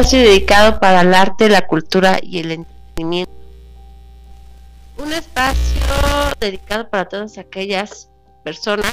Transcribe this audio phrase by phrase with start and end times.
[0.00, 3.32] Espacio dedicado para el arte, la cultura y el entretenimiento.
[4.96, 5.82] Un espacio
[6.40, 8.08] dedicado para todas aquellas
[8.42, 8.92] personas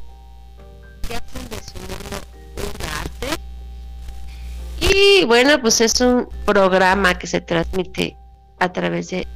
[1.07, 2.17] que hacen de su mundo
[2.57, 3.27] un arte.
[4.81, 8.17] Y bueno, pues es un programa que se transmite
[8.59, 9.27] a través de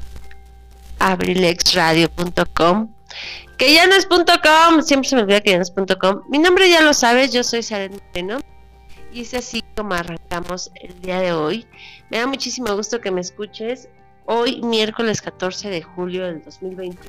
[0.99, 2.89] abrilexradio.com
[3.57, 6.21] que ya no es .com, siempre se me olvida que ya no es .com.
[6.29, 8.39] Mi nombre ya lo sabes, yo soy Saren Moreno
[9.11, 11.67] y es así como arrancamos el día de hoy.
[12.09, 13.89] Me da muchísimo gusto que me escuches.
[14.25, 16.99] Hoy, miércoles 14 de julio del 2021.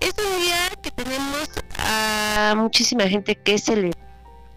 [0.00, 1.48] Es un día que tenemos
[1.78, 3.98] a muchísima gente que celebra,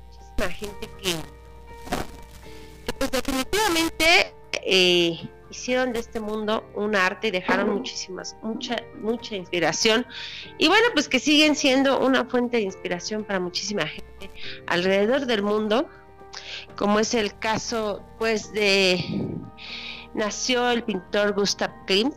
[0.09, 1.15] muchísima gente que,
[2.97, 10.05] pues definitivamente eh, hicieron de este mundo un arte y dejaron muchísimas, mucha, mucha inspiración.
[10.57, 14.31] Y bueno, pues que siguen siendo una fuente de inspiración para muchísima gente
[14.65, 15.87] alrededor del mundo
[16.77, 19.03] como es el caso pues de
[20.13, 22.15] nació el pintor Gustav Klimt.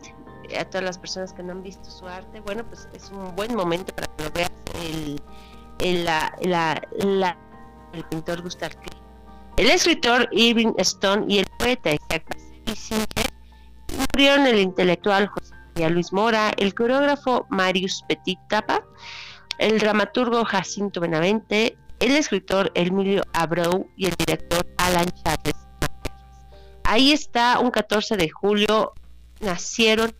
[0.59, 3.55] A todas las personas que no han visto su arte bueno pues es un buen
[3.55, 4.51] momento para que lo veas
[5.79, 7.37] el, la,
[7.93, 9.01] el pintor Gustav Klimt.
[9.57, 12.37] El escritor Irving Stone y el poeta Isaac
[12.75, 13.07] Singer
[14.13, 18.83] murieron el intelectual José María Luis Mora el coreógrafo Marius Petit Tapa
[19.57, 25.55] el dramaturgo Jacinto Benavente el escritor Emilio Abreu y el director Alan Chávez.
[26.83, 28.93] Ahí está, un 14 de julio
[29.39, 30.13] nacieron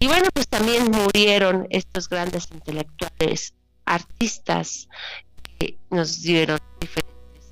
[0.00, 4.88] y bueno, pues también murieron estos grandes intelectuales, artistas
[5.58, 7.50] que nos dieron diferentes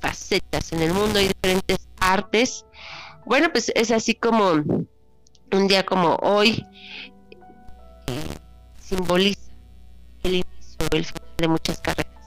[0.00, 2.64] facetas en el mundo y diferentes artes.
[3.26, 6.64] Bueno, pues es así como un día como hoy
[8.06, 8.34] eh,
[8.80, 9.50] simboliza
[10.22, 12.19] el inicio, el final de muchas carreras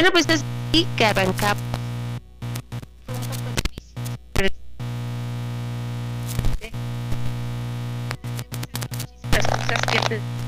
[0.00, 1.62] bueno, pues es así que arrancamos.
[9.30, 9.46] Las
[9.84, 10.39] cosas.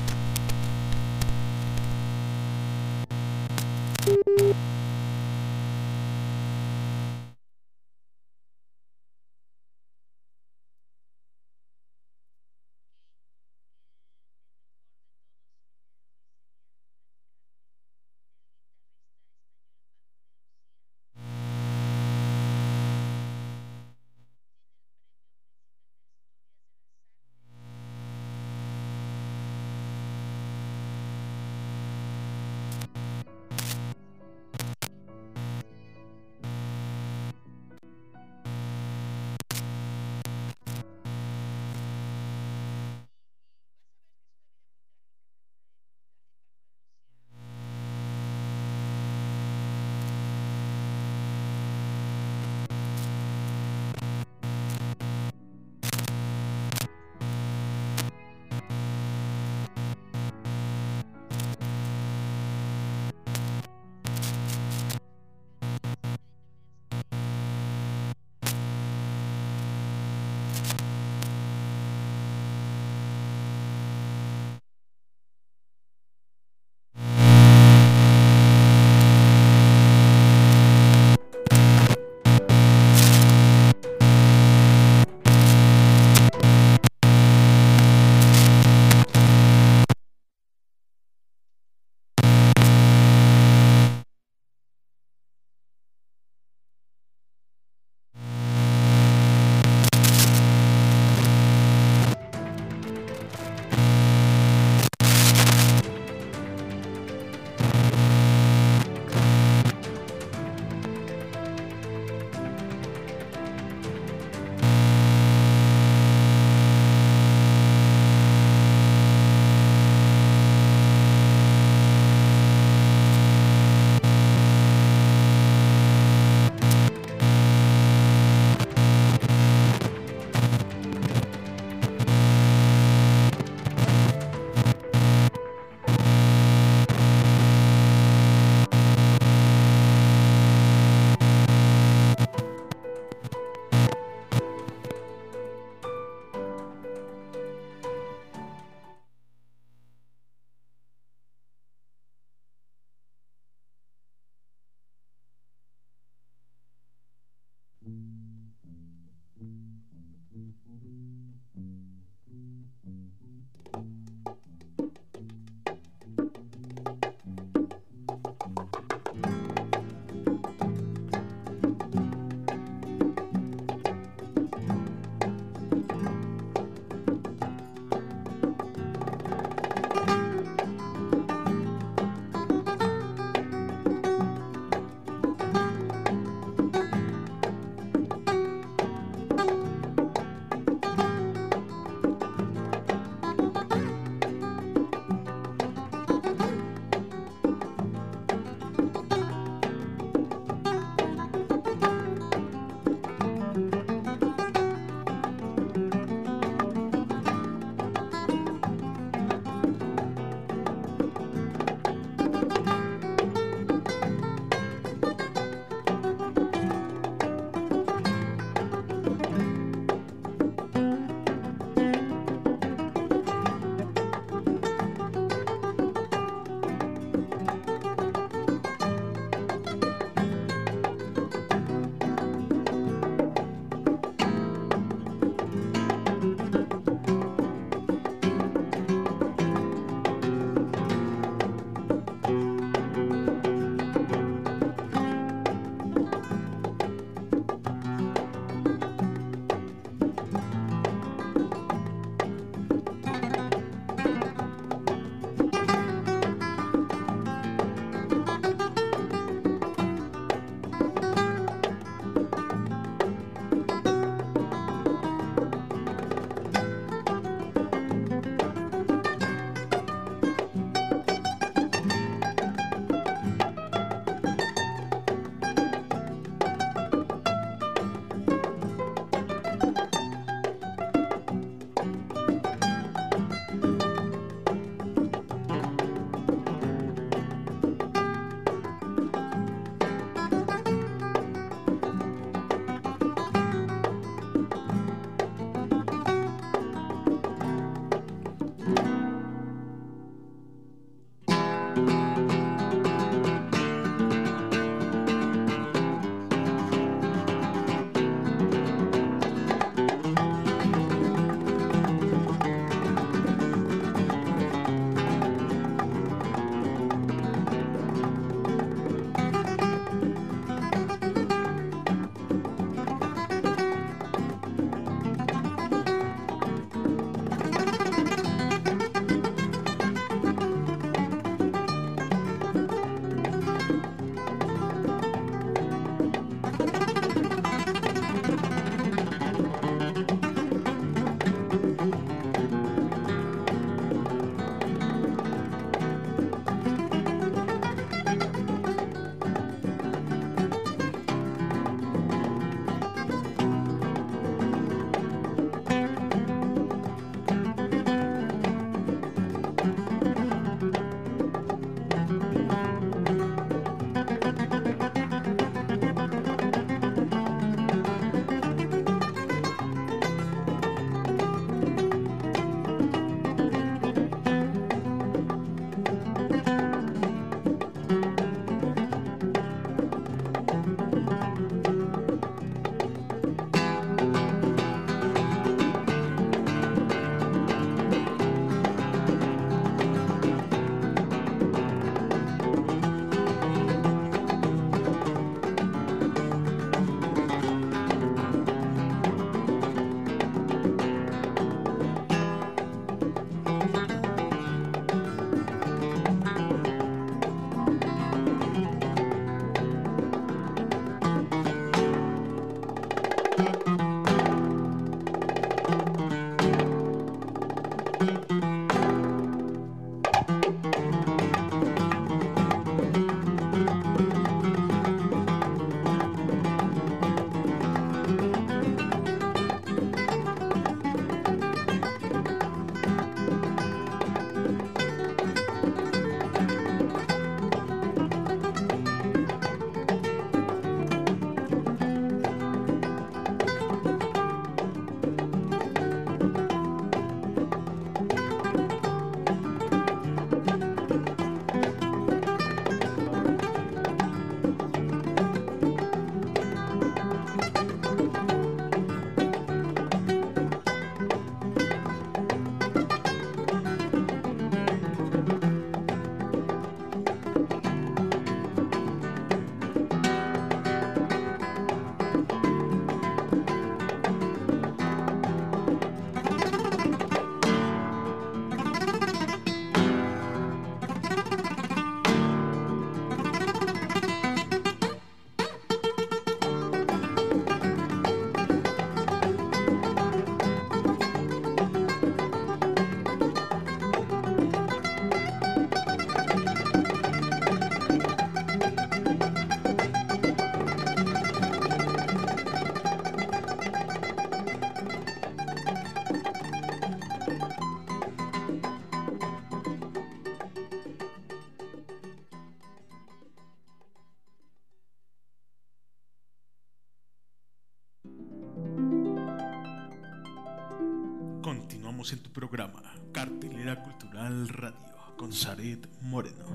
[521.43, 522.81] Continuamos en tu programa,
[523.11, 526.45] Cartelera Cultural Radio, con Zaret Moreno.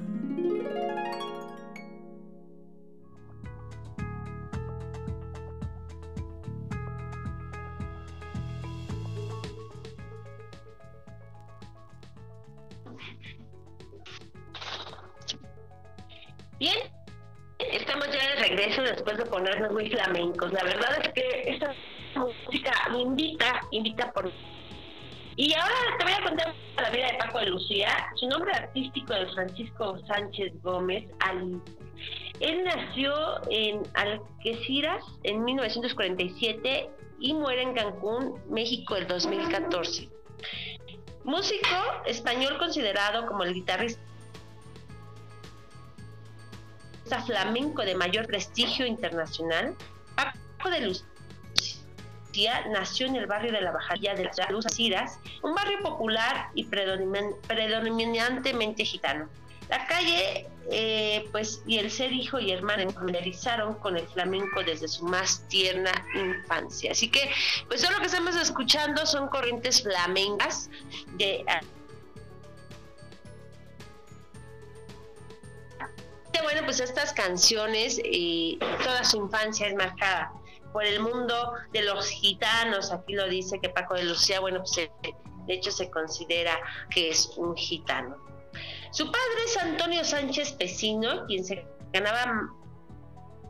[16.59, 16.79] Bien,
[17.59, 20.51] estamos ya de regreso después de ponernos muy flamencos.
[20.51, 21.75] La verdad es que esta
[22.17, 24.33] música invita, invita por...
[25.39, 28.11] Y ahora te voy a contar la vida de Paco de Lucía.
[28.17, 31.05] Su nombre artístico es Francisco Sánchez Gómez.
[32.41, 33.13] Él nació
[33.49, 36.91] en Algeciras en 1947
[37.21, 40.09] y muere en Cancún, México, el 2014.
[41.23, 44.01] Músico español considerado como el guitarrista
[47.27, 49.77] flamenco de mayor prestigio internacional,
[50.17, 51.08] Paco de Lucía
[52.71, 58.85] nació en el barrio de la Bajadilla de las Algeciras, un barrio popular y predominantemente
[58.85, 59.29] gitano.
[59.69, 64.89] La calle, eh, pues, y el ser hijo y hermano familiarizaron con el flamenco desde
[64.89, 66.93] su más tierna infancia.
[66.93, 67.31] Así que,
[67.67, 70.71] pues, todo lo que estamos escuchando son corrientes flamencas
[71.17, 71.45] de
[76.43, 80.33] bueno, pues estas canciones, y toda su infancia es marcada
[80.73, 82.93] por el mundo de los gitanos.
[82.93, 84.91] Aquí lo dice que Paco de Lucía, bueno, pues
[85.47, 86.59] de hecho se considera
[86.91, 88.17] que es un gitano.
[88.91, 92.51] Su padre es Antonio Sánchez Pesino, quien se ganaba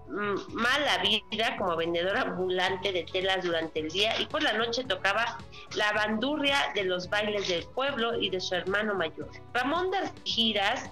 [0.08, 5.38] mala vida como vendedor ambulante de telas durante el día y por la noche tocaba
[5.74, 9.28] la bandurria de los bailes del pueblo y de su hermano mayor.
[9.52, 10.90] Ramón de Giras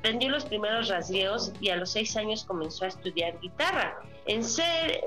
[0.00, 4.00] Aprendió los primeros rasgueos y a los seis años comenzó a estudiar guitarra.
[4.24, 4.40] En,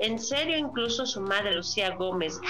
[0.02, 2.40] en serio, incluso su madre, Lucía Gómez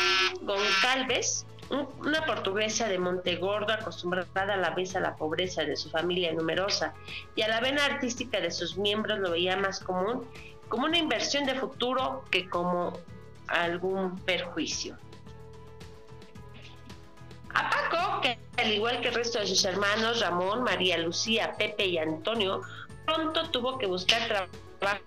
[0.42, 6.34] Goncalves, una portuguesa de Montegordo, acostumbrada a la vez a la pobreza de su familia
[6.34, 6.92] numerosa
[7.34, 10.28] y a la vena artística de sus miembros, lo veía más común
[10.68, 12.98] como una inversión de futuro que como
[13.46, 14.98] algún perjuicio.
[18.56, 22.62] Al igual que el resto de sus hermanos, Ramón, María Lucía, Pepe y Antonio,
[23.06, 25.00] pronto tuvo que buscar trabajo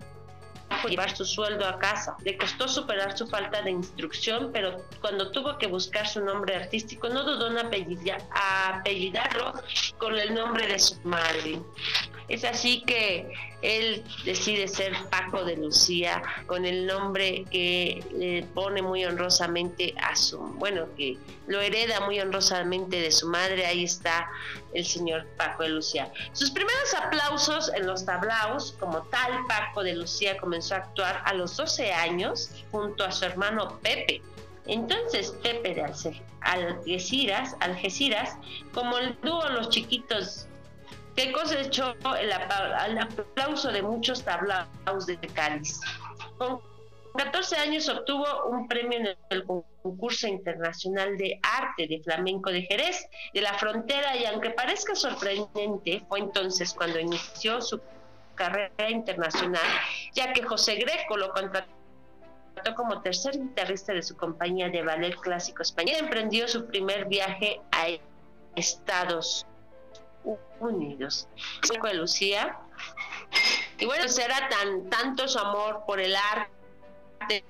[0.88, 2.16] llevar su sueldo a casa.
[2.24, 7.10] Le costó superar su falta de instrucción, pero cuando tuvo que buscar su nombre artístico
[7.10, 9.54] no dudó en apellidarlo
[9.98, 11.60] con el nombre de su madre.
[12.28, 13.32] Es así que
[13.62, 20.16] él decide ser Paco de Lucía con el nombre que le pone muy honrosamente a
[20.16, 21.18] su, bueno, que
[21.48, 23.66] lo hereda muy honrosamente de su madre.
[23.66, 24.30] Ahí está
[24.74, 26.12] el señor Paco de Lucía.
[26.34, 31.34] Sus primeros aplausos en los tablaos, como tal, Paco de Lucía comenzó a actuar a
[31.34, 34.22] los 12 años junto a su hermano Pepe.
[34.66, 35.86] Entonces Pepe de
[36.42, 38.36] Algeciras, Algeciras,
[38.74, 40.47] como el dúo Los Chiquitos
[41.18, 45.82] que cosechó el, aplauso de muchos tablaos de Cádiz.
[46.38, 46.62] Con
[47.16, 53.10] 14 años obtuvo un premio en el concurso internacional de arte de flamenco de Jerez
[53.34, 57.82] de la frontera y aunque parezca sorprendente, fue entonces cuando inició su
[58.36, 59.66] carrera internacional,
[60.14, 61.68] ya que José Greco lo contrató
[62.76, 65.96] como tercer guitarrista de su compañía de ballet clásico español.
[66.00, 67.88] Emprendió su primer viaje a
[68.56, 69.57] Estados Unidos.
[70.60, 72.58] De Lucía.
[73.80, 77.44] Y bueno, será tan tanto su amor por el arte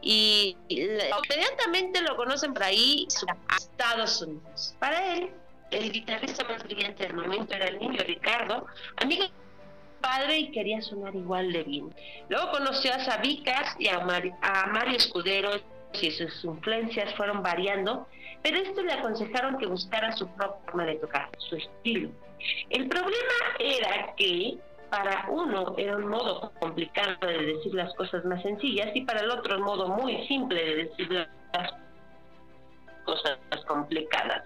[0.00, 3.06] y, inmediatamente lo conocen por ahí
[3.48, 4.74] a Estados Unidos.
[4.78, 5.30] Para él,
[5.70, 8.66] el guitarrista más brillante del momento era el niño Ricardo,
[8.96, 9.24] amigo
[10.00, 11.94] padre y quería sonar igual de bien.
[12.28, 15.60] Luego conoció a Sabicas y a, a Mario Escudero
[15.92, 18.06] y sus influencias fueron variando,
[18.42, 22.10] pero esto le aconsejaron que buscara su propia forma de tocar, su estilo.
[22.70, 24.58] El problema era que
[24.90, 29.30] para uno era un modo complicado de decir las cosas más sencillas y para el
[29.30, 31.28] otro un modo muy simple de decir las
[33.04, 34.44] cosas más complicadas.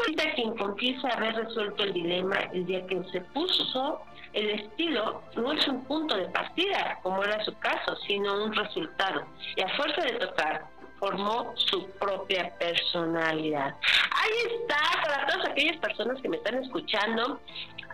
[0.00, 4.00] Ahorita quien confiesa haber resuelto el dilema el día que se puso
[4.32, 9.26] el estilo no es un punto de partida, como era su caso, sino un resultado.
[9.56, 10.64] Y a fuerza de tocar,
[10.98, 13.74] formó su propia personalidad.
[14.12, 17.40] Ahí está, para todas aquellas personas que me están escuchando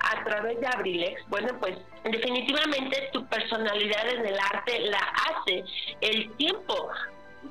[0.00, 5.64] a través de Abrilex, bueno, pues definitivamente tu personalidad en el arte la hace
[6.00, 6.90] el tiempo.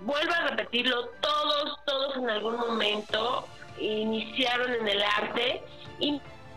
[0.01, 3.47] Vuelvo a repetirlo, todos, todos en algún momento
[3.79, 5.63] iniciaron en el arte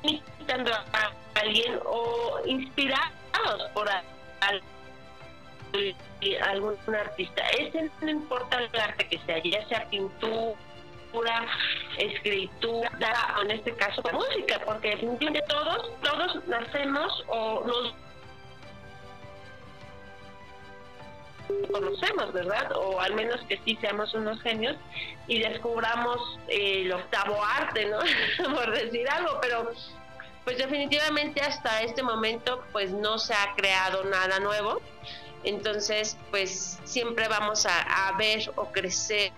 [0.02, 3.88] imitando a alguien o inspirados por
[6.42, 7.42] algún artista.
[7.58, 11.46] Ese no importa el arte que sea, ya sea pintura,
[11.98, 17.94] escritura, o en este caso música, porque definitivamente todos, todos nacemos o nos
[21.70, 22.72] conocemos, ¿verdad?
[22.76, 24.76] O al menos que sí seamos unos genios
[25.26, 27.98] y descubramos eh, el octavo arte, ¿no?
[28.54, 29.70] Por decir algo, pero
[30.44, 34.80] pues definitivamente hasta este momento pues no se ha creado nada nuevo.
[35.42, 39.32] Entonces, pues siempre vamos a, a ver o crecer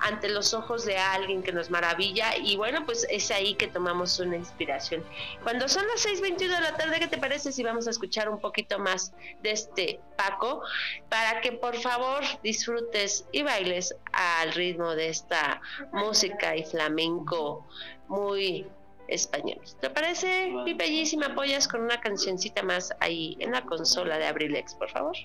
[0.00, 4.18] ante los ojos de alguien que nos maravilla y bueno, pues es ahí que tomamos
[4.20, 5.04] una inspiración.
[5.42, 8.40] Cuando son las 6.21 de la tarde, ¿qué te parece si vamos a escuchar un
[8.40, 10.62] poquito más de este Paco
[11.08, 15.60] para que por favor disfrutes y bailes al ritmo de esta
[15.92, 17.66] música y flamenco
[18.08, 18.66] muy
[19.08, 19.60] español.
[19.80, 20.50] ¿Te parece?
[20.64, 25.16] Mi bellísima apoyas con una cancioncita más ahí en la consola de Abrilex, por favor.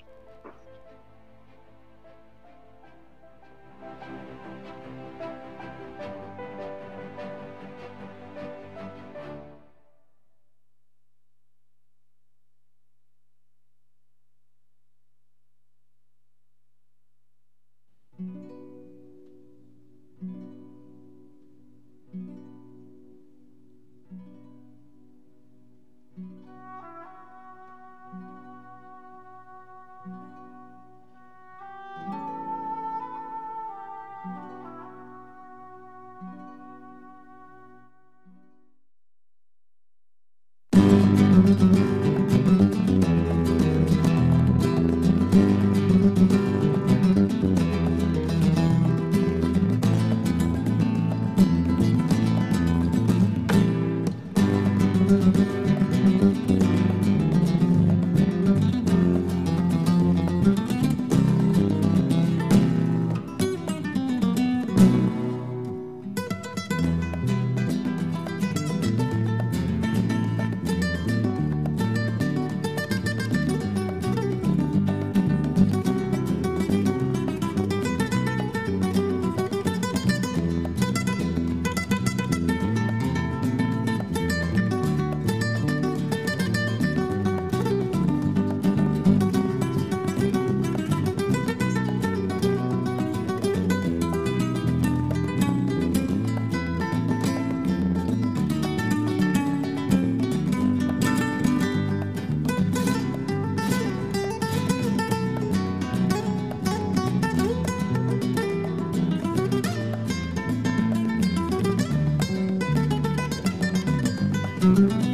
[114.62, 115.11] Mm-hmm.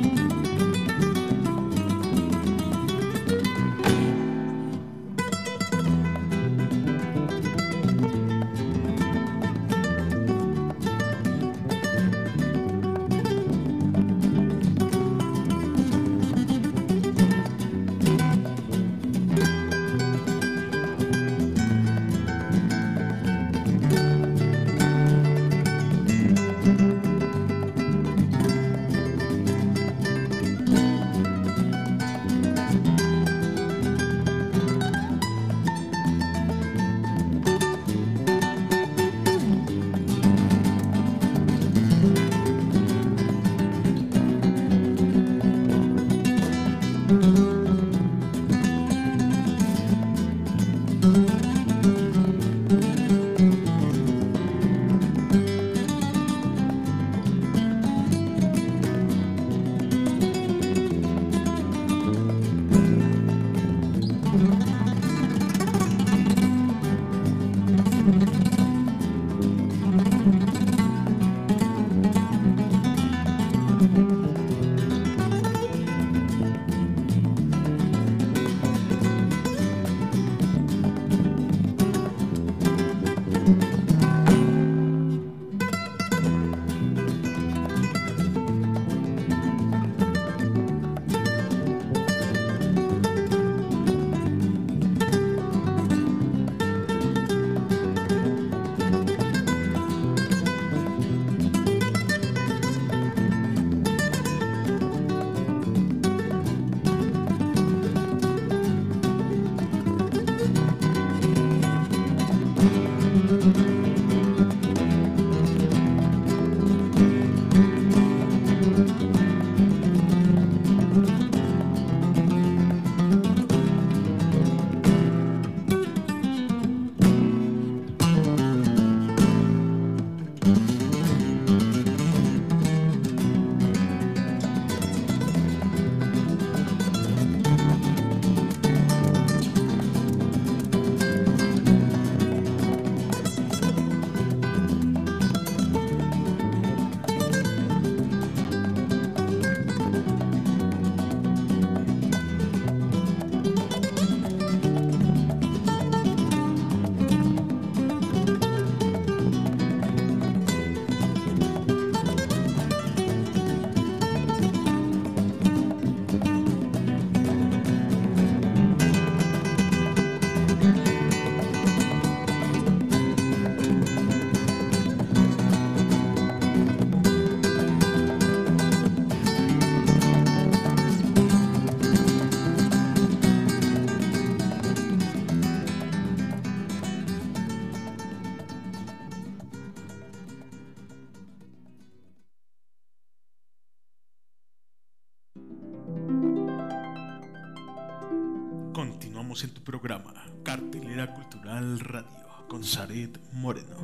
[202.68, 203.76] Zaret Moreno.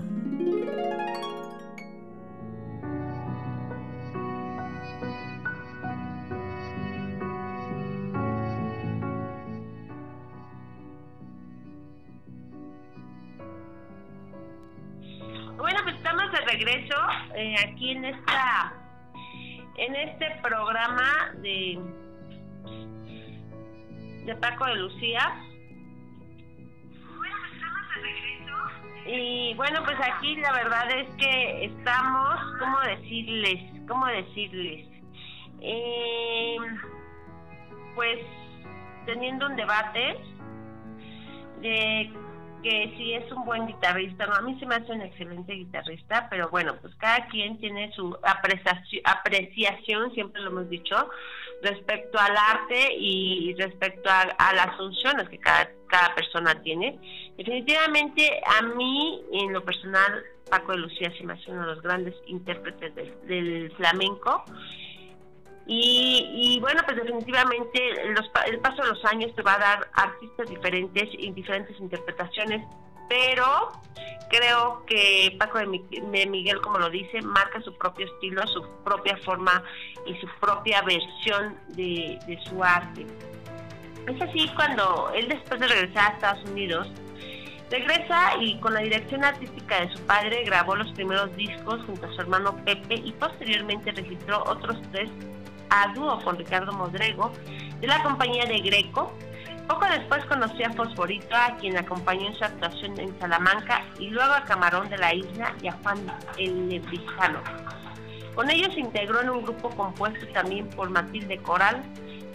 [15.56, 16.94] Bueno, pues estamos de regreso
[17.34, 18.74] eh, aquí en esta
[19.78, 21.80] en este programa de
[24.26, 25.53] de Paco de Lucía.
[29.06, 33.60] Y bueno, pues aquí la verdad es que estamos, ¿cómo decirles?
[33.86, 34.88] ¿Cómo decirles?
[35.60, 36.56] Eh,
[37.94, 38.18] pues
[39.06, 40.18] teniendo un debate
[41.60, 42.10] de
[42.62, 46.28] que si es un buen guitarrista, no, a mí se me hace un excelente guitarrista,
[46.30, 51.10] pero bueno, pues cada quien tiene su apreciación, apreciación siempre lo hemos dicho,
[51.64, 56.98] respecto al arte y respecto a, las funciones que cada, cada persona tiene.
[57.36, 61.82] Definitivamente a mí, en lo personal, Paco de Lucía se me hace uno de los
[61.82, 62.94] grandes intérpretes
[63.26, 64.44] del, flamenco.
[65.66, 69.90] Y, y, bueno, pues definitivamente los, el paso de los años te va a dar
[69.94, 72.62] artistas diferentes y diferentes interpretaciones
[73.08, 73.72] pero
[74.28, 79.62] creo que Paco de Miguel, como lo dice, marca su propio estilo, su propia forma
[80.06, 83.06] y su propia versión de, su arte.
[84.06, 86.88] Es así cuando él después de regresar a Estados Unidos,
[87.70, 92.12] regresa y con la dirección artística de su padre grabó los primeros discos junto a
[92.12, 95.10] su hermano Pepe y posteriormente registró otros tres
[95.70, 97.32] a dúo con Ricardo Modrego
[97.80, 99.12] de la compañía de Greco
[99.66, 104.32] poco después conocí a Fosforito, a quien acompañó en su actuación en Salamanca, y luego
[104.32, 105.98] a Camarón de la Isla y a Juan
[106.38, 107.40] el Lebrijano.
[108.34, 111.82] Con ellos se integró en un grupo compuesto también por Matilde Coral,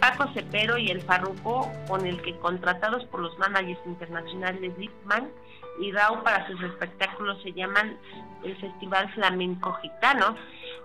[0.00, 5.30] Paco Cepero y El Farruco, con el que contratados por los managers internacionales Lipman
[5.78, 7.98] y Rao para sus espectáculos se llaman
[8.42, 10.36] el Festival Flamenco Gitano,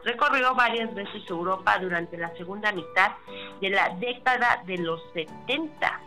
[0.04, 3.14] recorrió varias veces Europa durante la segunda mitad
[3.62, 6.05] de la década de los 70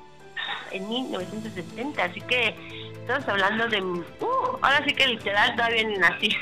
[0.70, 2.54] en 1970, así que
[3.00, 6.36] estamos hablando de, uh, ahora sí que literal todavía ni nací.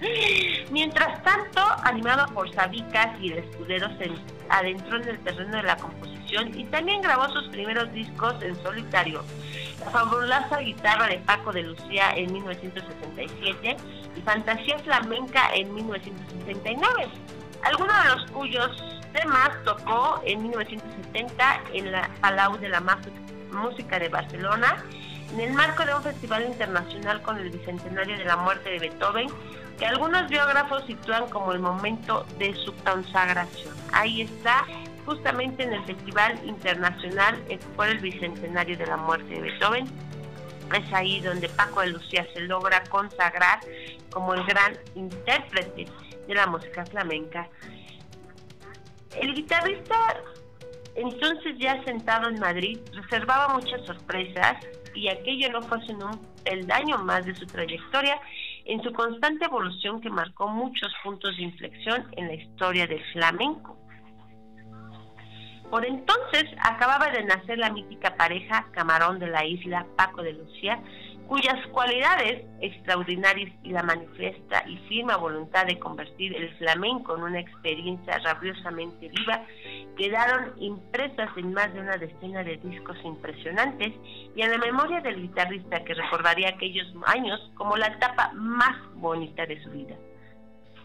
[0.70, 4.10] Mientras tanto, animado por Sabicas y el escudero, se
[4.48, 9.24] adentró en el terreno de la composición y también grabó sus primeros discos en solitario.
[9.80, 13.76] La fabulosa guitarra de Paco de Lucía en 1977
[14.16, 17.08] y Fantasía Flamenca en 1969,
[17.62, 18.82] algunos de los cuyos
[19.16, 22.82] Además, tocó en 1970 en la Palau de la
[23.50, 24.84] Música de Barcelona,
[25.32, 29.28] en el marco de un festival internacional con el bicentenario de la muerte de Beethoven,
[29.78, 33.74] que algunos biógrafos sitúan como el momento de su consagración.
[33.92, 34.66] Ahí está,
[35.06, 37.40] justamente en el Festival Internacional
[37.74, 39.86] por el bicentenario de la muerte de Beethoven.
[40.74, 43.60] Es ahí donde Paco de Lucía se logra consagrar
[44.10, 45.86] como el gran intérprete
[46.26, 47.48] de la música flamenca
[49.20, 49.96] el guitarrista,
[50.94, 54.56] entonces ya sentado en Madrid, reservaba muchas sorpresas
[54.94, 58.20] y aquello no fue sino un peldaño más de su trayectoria
[58.64, 63.78] en su constante evolución que marcó muchos puntos de inflexión en la historia del flamenco.
[65.70, 70.80] Por entonces acababa de nacer la mítica pareja Camarón de la Isla, Paco de Lucía,
[71.28, 77.40] cuyas cualidades extraordinarias y la manifiesta y firma voluntad de convertir el flamenco en una
[77.40, 79.42] experiencia rabiosamente viva
[79.96, 83.92] quedaron impresas en más de una decena de discos impresionantes
[84.34, 89.46] y en la memoria del guitarrista que recordaría aquellos años como la etapa más bonita
[89.46, 89.96] de su vida.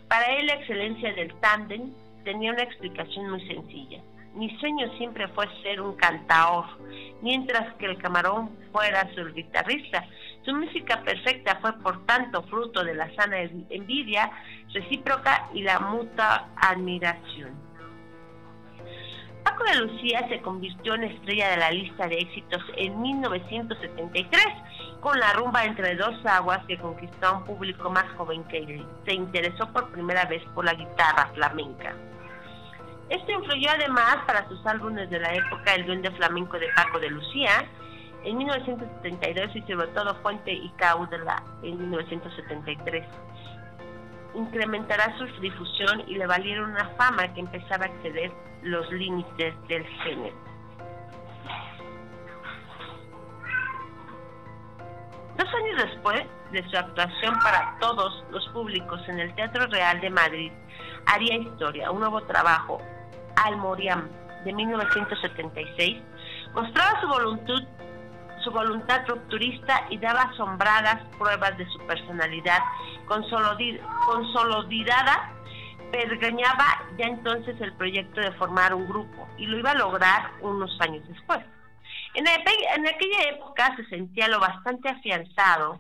[0.08, 4.02] Para él la excelencia del tándem tenía una explicación muy sencilla.
[4.34, 6.66] Mi sueño siempre fue ser un cantador,
[7.22, 10.06] mientras que el camarón fuera su guitarrista,
[10.44, 13.38] su música perfecta fue por tanto fruto de la sana
[13.70, 14.32] envidia
[14.74, 17.72] recíproca y la mutua admiración.
[19.44, 24.46] Paco de Lucía se convirtió en estrella de la lista de éxitos en 1973
[25.00, 28.84] con la rumba Entre dos aguas que conquistó a un público más joven que.
[29.06, 31.96] Se interesó por primera vez por la guitarra flamenca.
[33.10, 37.10] Esto influyó además para sus álbumes de la época El Duende Flamenco de Paco de
[37.10, 37.66] Lucía,
[38.24, 43.06] en 1972 y sobre todo Fuente y Caudela en 1973.
[44.34, 48.32] Incrementará su difusión y le valieron una fama que empezaba a exceder
[48.62, 50.36] los límites del género.
[55.38, 60.10] Dos años después de su actuación para todos los públicos en el Teatro Real de
[60.10, 60.52] Madrid,
[61.08, 62.80] haría historia, un nuevo trabajo,
[63.36, 64.08] Almoriam,
[64.46, 66.02] de 1976,
[66.54, 67.64] Mostraba su voluntad,
[68.44, 72.60] su voluntad rupturista y daba asombradas pruebas de su personalidad
[73.08, 75.32] consolidada,
[75.92, 80.72] pergañaba ya entonces el proyecto de formar un grupo y lo iba a lograr unos
[80.82, 81.40] años después.
[82.14, 85.80] En, aquella época se sentía lo bastante afianzado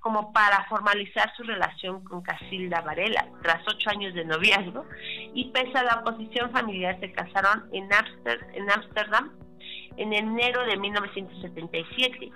[0.00, 3.26] como para formalizar su relación con Casilda Varela.
[3.42, 4.86] Tras ocho años de noviazgo
[5.34, 9.32] y pese a la oposición familiar, se casaron en Ámsterdam
[9.96, 12.30] en enero de 1977.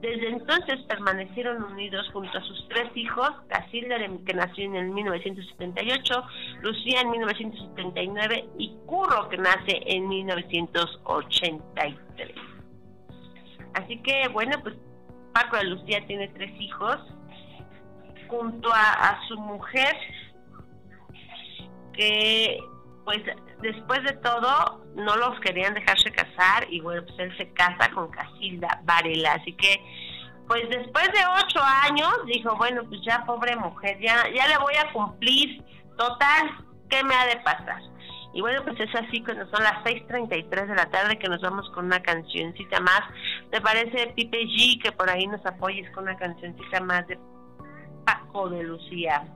[0.00, 6.24] Desde entonces permanecieron unidos junto a sus tres hijos, Casilda, que nació en 1978,
[6.60, 12.34] Lucía en 1979 y Curro, que nace en 1983.
[13.74, 14.74] Así que, bueno, pues
[15.32, 16.98] Paco de Lucía tiene tres hijos,
[18.28, 19.96] junto a, su mujer,
[21.92, 22.58] que
[23.12, 27.90] pues después de todo no los querían dejarse casar y bueno, pues él se casa
[27.92, 29.80] con Casilda Varela, así que
[30.48, 34.74] pues después de ocho años dijo, bueno, pues ya pobre mujer, ya, ya le voy
[34.76, 35.62] a cumplir,
[35.96, 36.50] total,
[36.88, 37.82] ¿qué me ha de pasar?
[38.34, 41.70] Y bueno, pues es así cuando son las 6.33 de la tarde que nos vamos
[41.74, 43.02] con una cancioncita más.
[43.50, 47.18] ¿Te parece, Pipe G, que por ahí nos apoyes con una cancioncita más de
[48.06, 49.26] Paco de Lucía?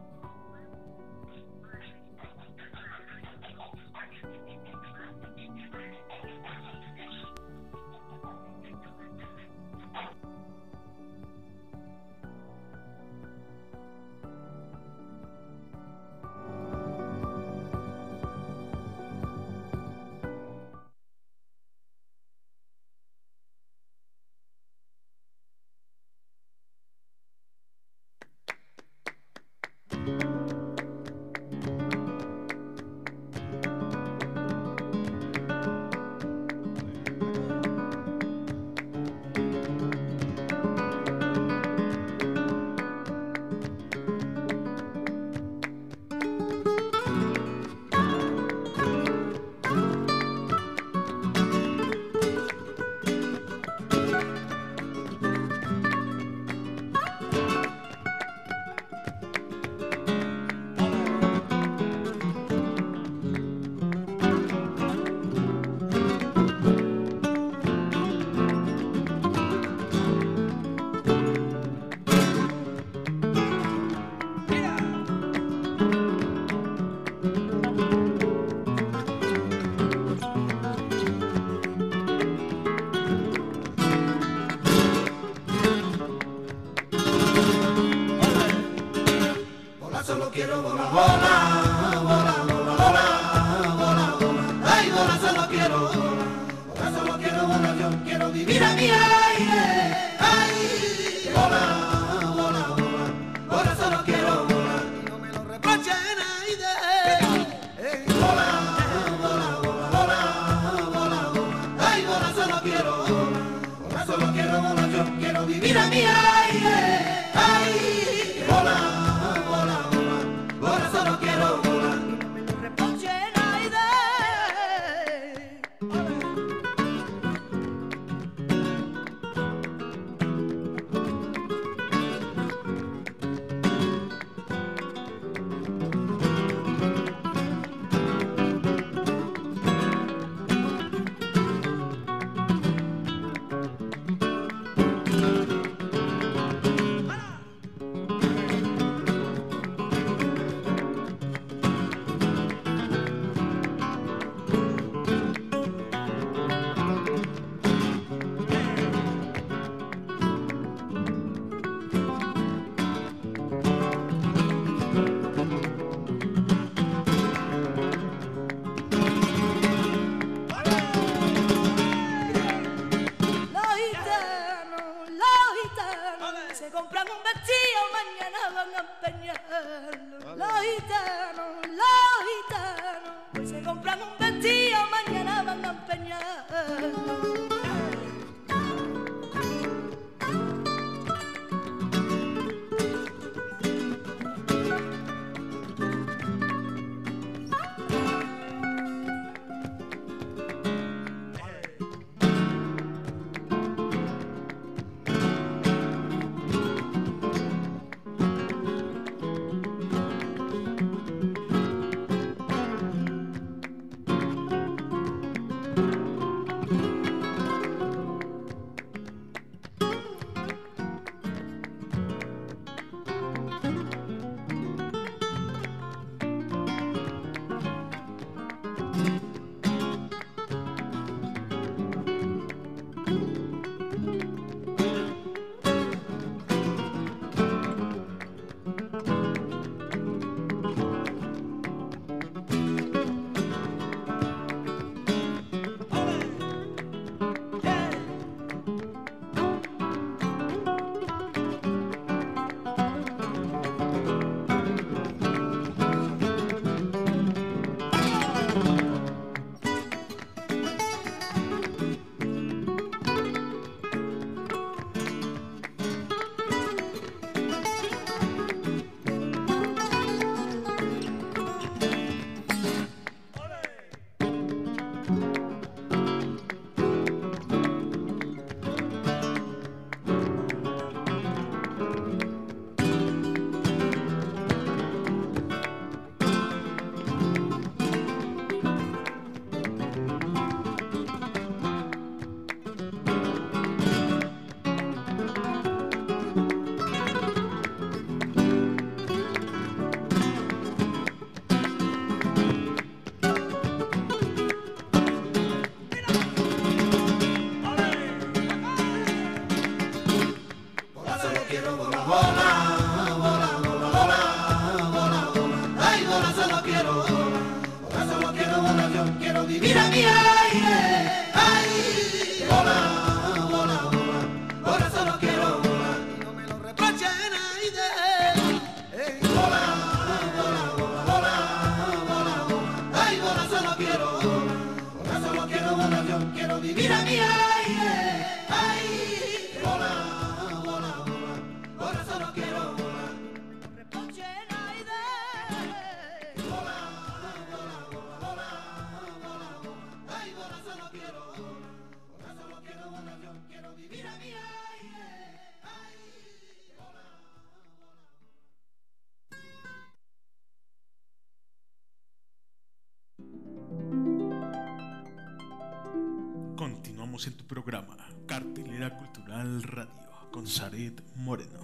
[367.36, 371.60] Tu programa, Cartelera Cultural Radio, con Zaret Moreno.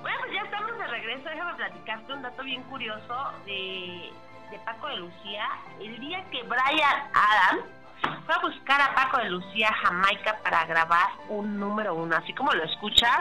[0.00, 1.28] Bueno, pues ya estamos de regreso.
[1.28, 4.10] Déjame platicarte un dato bien curioso de,
[4.50, 5.46] de Paco de Lucía.
[5.80, 7.79] El día que Brian Adams
[8.30, 12.52] fue a buscar a Paco de Lucía Jamaica para grabar un número uno, así como
[12.52, 13.18] lo escuchas,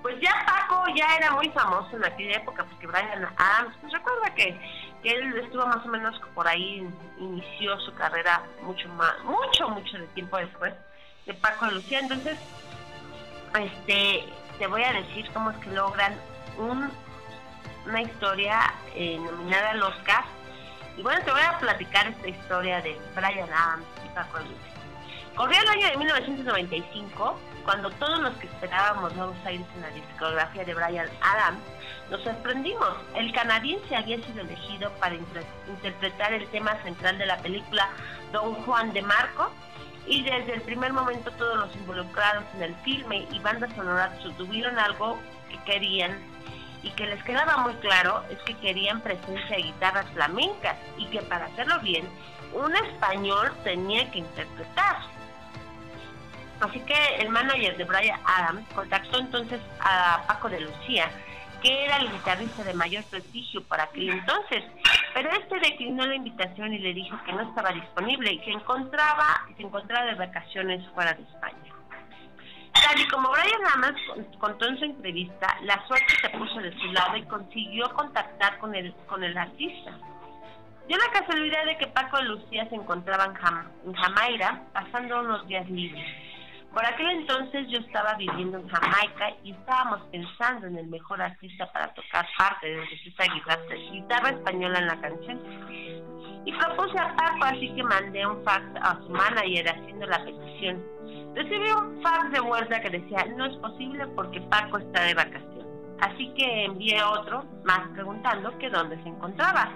[0.00, 4.34] pues ya Paco ya era muy famoso en aquella época, porque Brian Adams, pues recuerda
[4.34, 4.58] que,
[5.04, 10.06] él estuvo más o menos por ahí, inició su carrera mucho más, mucho, mucho de
[10.08, 10.72] tiempo después
[11.26, 11.98] de Paco de Lucía.
[11.98, 12.38] Entonces,
[13.60, 14.24] este
[14.58, 16.18] te voy a decir cómo es que logran
[16.56, 16.90] un,
[17.84, 20.24] una historia eh, nominada al Oscar.
[20.96, 23.93] Y bueno, te voy a platicar esta historia de Brian Adams
[25.34, 30.64] Corría el año de 1995, cuando todos los que esperábamos nuevos aires en la discografía
[30.64, 31.58] de Brian Adams,
[32.10, 32.88] nos sorprendimos.
[33.16, 37.88] El canadiense había sido elegido para inter- interpretar el tema central de la película
[38.32, 39.50] Don Juan de Marco,
[40.06, 44.78] y desde el primer momento todos los involucrados en el filme y banda sonora tuvieron
[44.78, 46.20] algo que querían
[46.82, 51.22] y que les quedaba muy claro es que querían presencia de guitarras flamencas y que
[51.22, 52.06] para hacerlo bien
[52.54, 54.96] un español tenía que interpretar.
[56.60, 61.10] Así que el manager de Brian Adams contactó entonces a Paco de Lucía,
[61.62, 64.62] que era el guitarrista de mayor prestigio para aquel entonces,
[65.12, 69.46] pero este declinó la invitación y le dijo que no estaba disponible y que encontraba,
[69.56, 71.56] se encontraba de vacaciones fuera de España.
[72.72, 76.72] Tal y como Brian Adams con- contó en su entrevista, la suerte se puso de
[76.78, 79.92] su lado y consiguió contactar con el, con el artista.
[80.86, 85.20] Dio la casualidad de que Paco de Lucía se encontraba en, Jam- en Jamaica pasando
[85.20, 86.04] unos días libres.
[86.74, 91.70] Por aquel entonces yo estaba viviendo en Jamaica y estábamos pensando en el mejor artista
[91.72, 93.62] para tocar parte de esa guitarra,
[93.92, 95.40] guitarra española en la canción.
[96.44, 100.84] Y propuse a Paco, así que mandé un fax a su manager haciendo la petición.
[101.34, 105.64] Recibí un fax de vuelta que decía, no es posible porque Paco está de vacaciones.
[106.00, 109.70] Así que envié otro más preguntando que dónde se encontraba.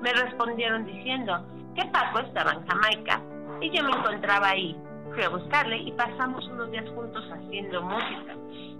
[0.00, 1.44] Me respondieron diciendo
[1.74, 3.20] que Paco estaba en Jamaica
[3.60, 4.76] y yo me encontraba ahí.
[5.14, 8.36] Fui a buscarle y pasamos unos días juntos haciendo música.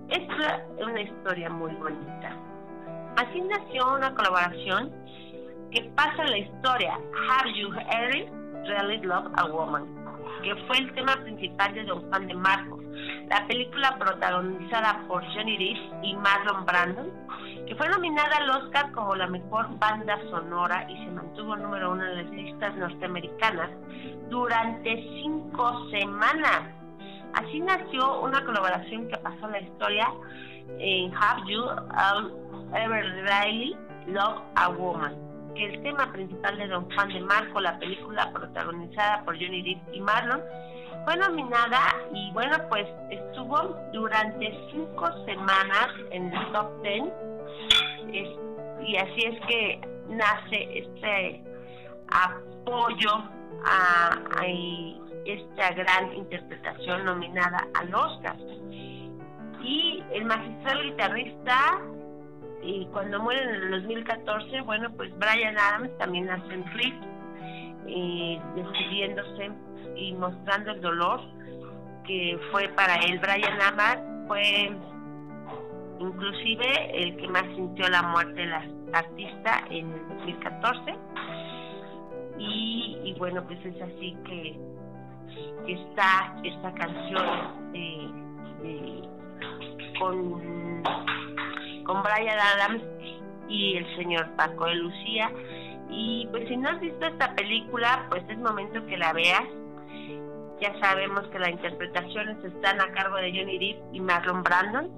[0.08, 2.36] Esta es una historia muy bonita.
[3.16, 4.92] Así nació una colaboración
[5.70, 6.94] que pasa en la historia
[7.28, 8.32] Have You Ever
[8.66, 10.00] Really Loved a Woman?
[10.42, 12.79] que fue el tema principal de Don Juan de Marco,
[13.28, 17.10] la película protagonizada por Johnny Depp y Marlon Brandon,
[17.66, 22.04] que fue nominada al Oscar como la mejor banda sonora y se mantuvo número uno
[22.04, 23.70] en las listas norteamericanas
[24.28, 26.62] durante cinco semanas.
[27.34, 30.08] Así nació una colaboración que pasó la historia
[30.78, 31.64] en Have You
[32.74, 33.76] Ever Really
[34.08, 35.29] Loved a Woman?
[35.54, 39.94] Que el tema principal de Don Juan de Marco, la película protagonizada por Johnny Depp
[39.94, 40.42] y Marlon,
[41.04, 41.80] fue nominada
[42.12, 47.12] y bueno, pues estuvo durante cinco semanas en el top ten
[48.82, 51.42] y así es que nace este
[52.08, 53.10] apoyo
[53.64, 54.46] a, a
[55.24, 58.36] esta gran interpretación nominada al Oscar.
[59.62, 61.80] Y el magistral guitarrista
[62.62, 66.94] y cuando muere en el 2014, bueno, pues Brian Adams también hace un clip
[67.86, 69.50] eh, despidiéndose
[69.96, 71.20] y mostrando el dolor
[72.06, 73.18] que fue para él.
[73.20, 74.70] Brian Adams fue
[76.00, 76.66] inclusive
[77.02, 80.94] el que más sintió la muerte de la artista en el 2014
[82.38, 84.58] y, bueno, pues es así que,
[85.66, 88.10] que está esta canción de-
[88.62, 89.08] de-
[89.98, 90.69] con
[91.90, 92.82] con Brian Adams
[93.48, 95.28] y el señor Paco de Lucía.
[95.90, 99.42] Y pues si no has visto esta película, pues es momento que la veas.
[100.60, 104.88] Ya sabemos que las interpretaciones están a cargo de Johnny Depp y Marlon Brandon.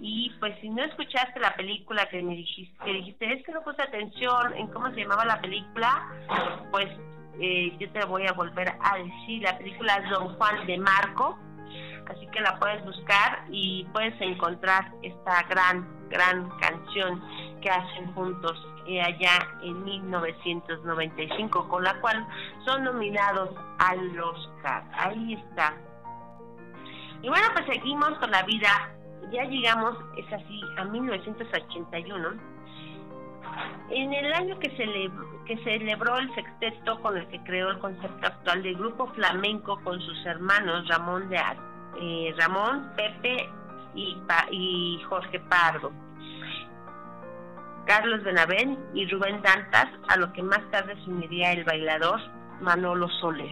[0.00, 3.62] Y pues si no escuchaste la película que me dijiste, que dijiste es que no
[3.62, 6.08] puse atención en cómo se llamaba la película,
[6.70, 6.88] pues
[7.40, 9.42] eh, yo te voy a volver a decir.
[9.42, 11.38] La película es Don Juan de Marco,
[12.12, 17.22] así que la puedes buscar y puedes encontrar esta gran, gran canción
[17.60, 22.26] que hacen juntos eh, allá en 1995, con la cual
[22.64, 24.82] son nominados al Oscar.
[24.94, 25.74] Ahí está.
[27.22, 28.68] Y bueno, pues seguimos con la vida.
[29.30, 32.28] Ya llegamos, es así, a 1981.
[33.90, 38.26] En el año que, cele- que celebró el sexteto con el que creó el concepto
[38.26, 41.56] actual de grupo flamenco con sus hermanos Ramón de A-
[42.00, 43.48] eh, Ramón, Pepe
[43.94, 45.92] y, Jorge Pardo.
[47.86, 52.20] Carlos Benavent y Rubén Dantas, a lo que más tarde se uniría el bailador
[52.60, 53.50] Manolo Soler.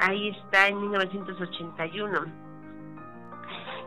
[0.00, 2.48] Ahí está en 1981.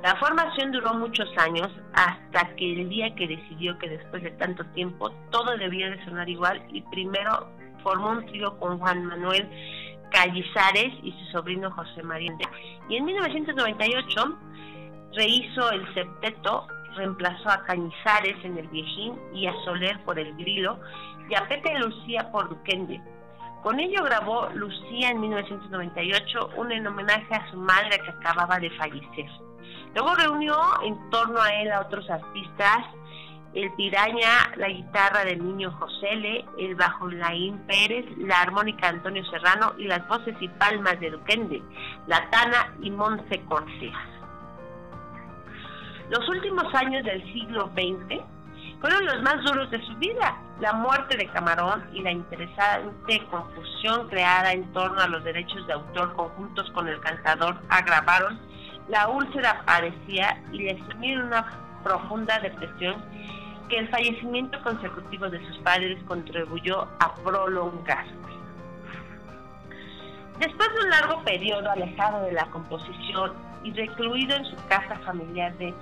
[0.03, 4.65] La formación duró muchos años hasta que el día que decidió que después de tanto
[4.67, 7.47] tiempo todo debía de sonar igual y primero
[7.83, 9.47] formó un trío con Juan Manuel
[10.11, 12.31] Callizares y su sobrino José María.
[12.89, 14.37] Y en 1998
[15.13, 20.79] rehizo el septeto, reemplazó a Cañizares en el Viejín y a Soler por el Grilo
[21.29, 23.01] y a Pepe Lucía por Duquende.
[23.63, 28.71] Con ello grabó Lucía en 1998 un en homenaje a su madre que acababa de
[28.71, 29.29] fallecer.
[29.93, 32.79] Luego reunió en torno a él a otros artistas,
[33.53, 39.73] el piraña, la guitarra del niño Josele, el bajo Laín Pérez, la armónica Antonio Serrano
[39.77, 41.61] y las voces y palmas de Duquende,
[42.07, 43.93] La Tana y Monse Cortés.
[46.09, 48.21] Los últimos años del siglo XX
[48.79, 50.37] fueron los más duros de su vida.
[50.59, 55.73] La muerte de Camarón y la interesante confusión creada en torno a los derechos de
[55.73, 58.39] autor conjuntos con el cantador agravaron
[58.89, 61.45] la úlcera padecía y le sumieron una
[61.83, 63.01] profunda depresión
[63.69, 68.05] que el fallecimiento consecutivo de sus padres contribuyó a prolongar.
[70.39, 75.55] Después de un largo periodo alejado de la composición y recluido en su casa familiar
[75.57, 75.73] de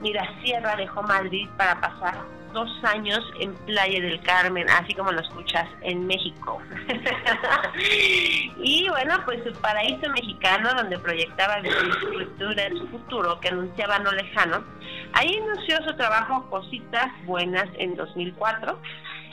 [0.00, 2.14] Mirasierra, dejó Madrid para pasar
[2.52, 6.60] dos años en Playa del Carmen, así como lo escuchas, en México.
[8.62, 13.98] y bueno, pues su paraíso mexicano, donde proyectaba vivir su futuro, su futuro, que anunciaba
[13.98, 14.64] no lejano,
[15.12, 18.78] ahí inició su trabajo Cositas Buenas en 2004,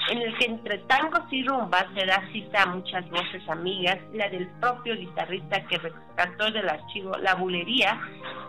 [0.09, 4.29] en el que entre tangos y rumbas se da cita a muchas voces amigas, la
[4.29, 7.99] del propio guitarrista que rescató del archivo La Bulería,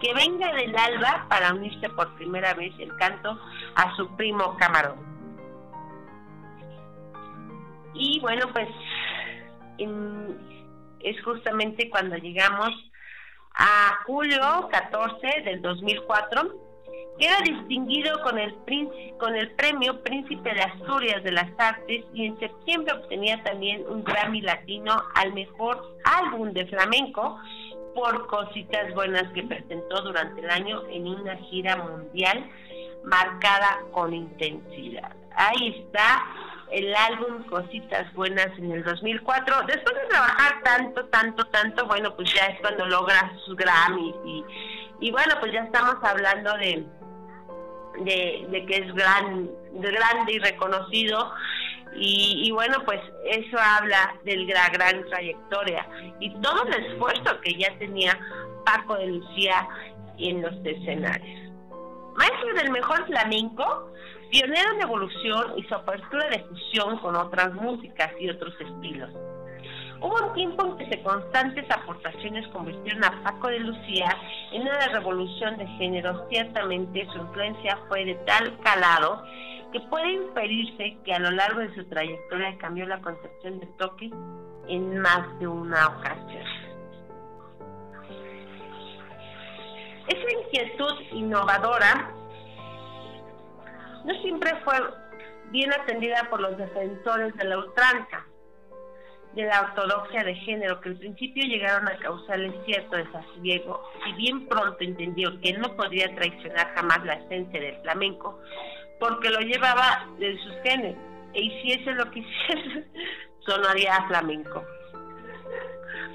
[0.00, 3.38] que venga del alba para unirse por primera vez el canto
[3.74, 4.96] a su primo Camarón.
[7.94, 8.68] Y bueno, pues
[11.00, 12.70] es justamente cuando llegamos
[13.54, 16.65] a julio 14 del 2004
[17.18, 18.54] Queda distinguido con el,
[19.18, 24.04] con el premio Príncipe de Asturias de las Artes y en septiembre obtenía también un
[24.04, 27.38] Grammy Latino al mejor álbum de flamenco
[27.94, 32.50] por cositas buenas que presentó durante el año en una gira mundial
[33.04, 35.16] marcada con intensidad.
[35.34, 36.22] Ahí está
[36.70, 39.62] el álbum Cositas Buenas en el 2004.
[39.66, 44.44] Después de trabajar tanto, tanto, tanto, bueno, pues ya es cuando logra sus Grammys y,
[45.00, 46.84] y bueno, pues ya estamos hablando de,
[48.04, 51.32] de, que es gran, de grande y reconocido.
[51.94, 55.88] Y, y bueno, pues eso habla de la gran trayectoria
[56.20, 58.18] y todo el esfuerzo que ya tenía
[58.66, 59.66] Paco de Lucía
[60.18, 61.52] en los escenarios.
[62.16, 63.92] Maestro del mejor flamenco,
[64.30, 69.10] pionero en evolución y su apertura de fusión con otras músicas y otros estilos.
[70.06, 74.06] Hubo un tiempo en que sus constantes aportaciones convirtieron a Paco de Lucía
[74.52, 76.28] en una revolución de género.
[76.28, 79.24] Ciertamente su influencia fue de tal calado
[79.72, 84.08] que puede inferirse que a lo largo de su trayectoria cambió la concepción de toque
[84.68, 86.44] en más de una ocasión.
[90.06, 92.14] Esa inquietud innovadora
[94.04, 94.76] no siempre fue
[95.50, 98.24] bien atendida por los defensores de la ultranza,
[99.36, 104.48] de la ortodoxia de género, que al principio llegaron a causarle cierto desasosiego, si bien
[104.48, 108.40] pronto entendió que no podría traicionar jamás la esencia del flamenco,
[108.98, 110.96] porque lo llevaba de sus genes,
[111.34, 112.18] e hiciese lo que
[112.48, 112.86] hiciese,
[113.40, 114.64] sonaría a flamenco.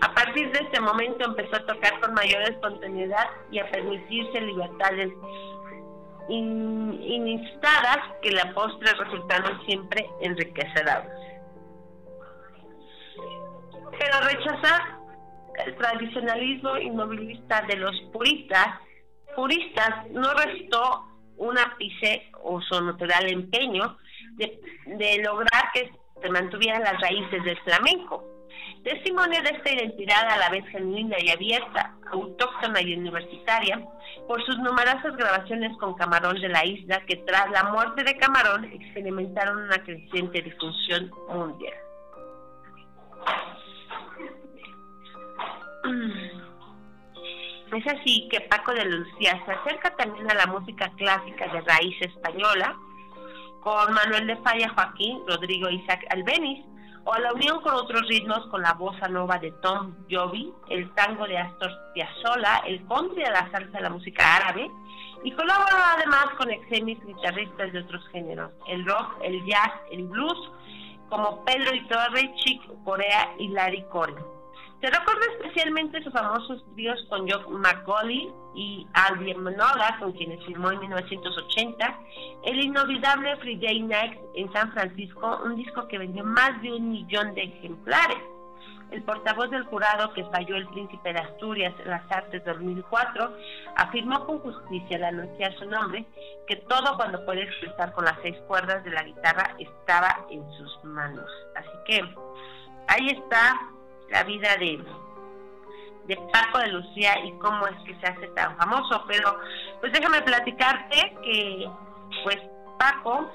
[0.02, 5.12] A partir de este momento empezó a tocar con mayor espontaneidad y a permitirse libertades
[6.28, 11.06] in- ininstadas que la postre resultaron siempre enriquecedoras.
[13.98, 14.82] Pero rechazar
[15.66, 18.68] el tradicionalismo inmovilista de los puristas,
[19.36, 21.06] puristas no restó
[21.38, 23.98] un ápice o sonotral empeño
[24.34, 28.32] de, de lograr que se mantuvieran las raíces del flamenco.
[28.84, 33.80] Testimonio de esta identidad a la vez genuina y abierta, autóctona y universitaria,
[34.28, 38.66] por sus numerosas grabaciones con Camarón de la isla que tras la muerte de Camarón
[38.66, 41.76] experimentaron una creciente difusión mundial.
[47.72, 52.02] Es así que Paco de Lucía se acerca también a la música clásica de raíz
[52.02, 52.76] española,
[53.62, 56.66] con Manuel de Falla Joaquín, Rodrigo Isaac Albeniz,
[57.06, 60.94] o a la unión con otros ritmos con la bossa nova de Tom Jovi, el
[60.96, 64.70] tango de Astor Piazzolla, el country de la salsa de la música árabe,
[65.24, 70.52] y colaboró además con exemis guitarristas de otros géneros, el rock, el jazz, el blues,
[71.10, 74.41] como Pedro Torre, Chick Corea y Larry Coren.
[74.82, 80.72] Se recuerda especialmente sus famosos tríos con Jock McCauley y Alvin Manola, con quienes firmó
[80.72, 82.00] en 1980,
[82.46, 87.36] el inolvidable Friday Night en San Francisco, un disco que vendió más de un millón
[87.36, 88.18] de ejemplares.
[88.90, 93.38] El portavoz del jurado que falló el Príncipe de Asturias en las Artes 2004
[93.78, 96.06] afirmó con justicia al anunciar su nombre
[96.48, 100.84] que todo cuando puede expresar con las seis cuerdas de la guitarra estaba en sus
[100.84, 101.30] manos.
[101.56, 102.02] Así que
[102.88, 103.56] ahí está
[104.12, 104.84] la vida de,
[106.06, 109.04] de Paco de Lucía y cómo es que se hace tan famoso.
[109.08, 109.40] Pero
[109.80, 111.70] pues déjame platicarte que
[112.24, 112.38] pues
[112.78, 113.32] Paco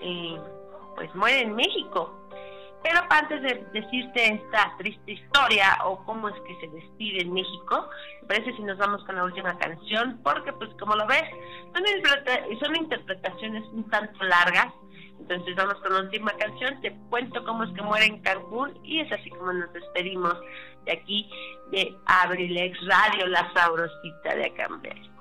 [0.00, 0.38] eh,
[0.96, 2.12] pues muere en México.
[2.82, 7.88] Pero antes de decirte esta triste historia o cómo es que se despide en México,
[8.22, 11.24] me parece si nos vamos con la última canción, porque pues como lo ves,
[12.60, 14.72] son, interpretaciones un tanto largas,
[15.20, 19.00] entonces vamos con la última canción, te cuento cómo es que muere en Cancún y
[19.00, 20.34] es así como nos despedimos
[20.84, 21.30] de aquí
[21.70, 25.15] de Abrilex Radio, la sabrosita de Acambé.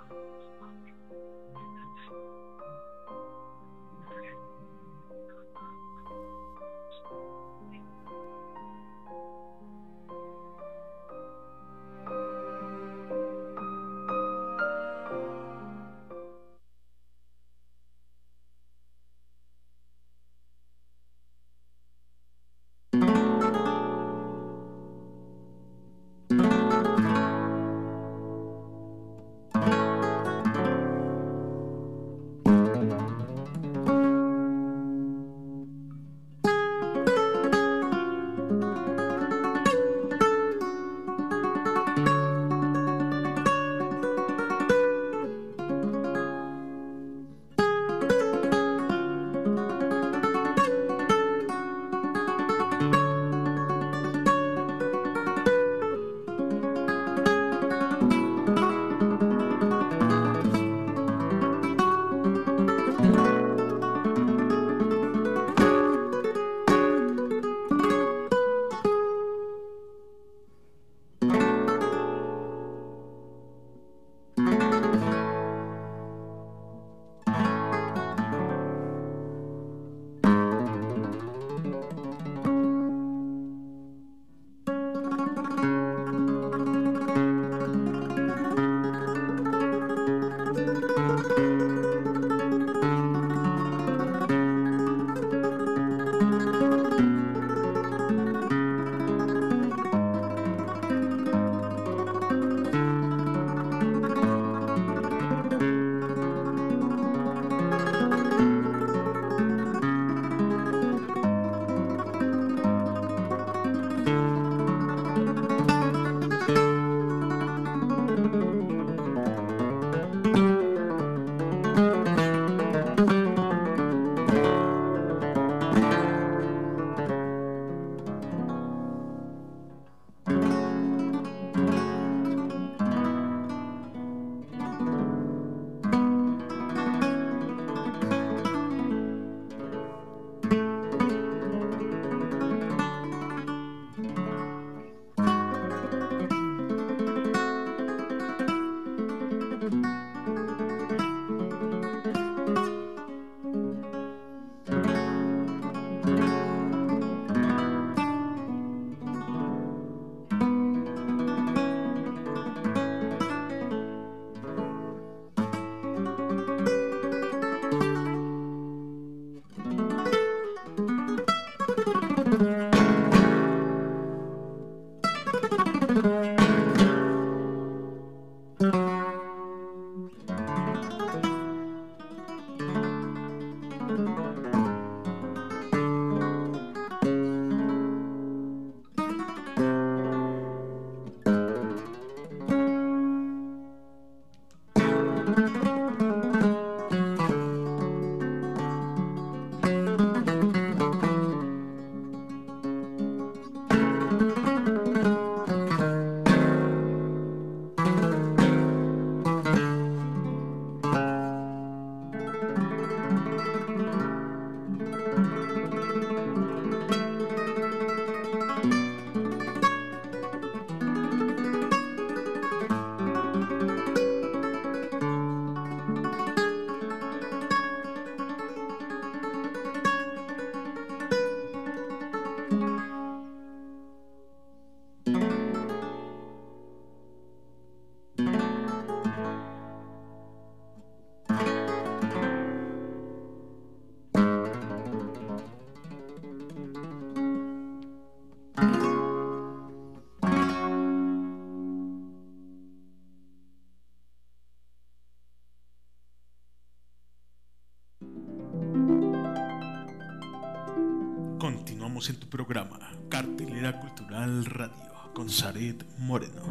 [265.36, 266.43] Zaret Moreno.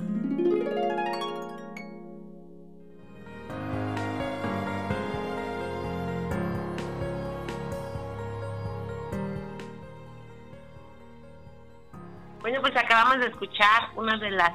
[12.40, 14.52] Bueno, pues acabamos de escuchar una de las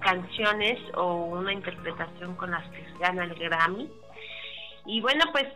[0.00, 3.88] canciones o una interpretación con las que se gana el Grammy.
[4.84, 5.46] Y bueno, pues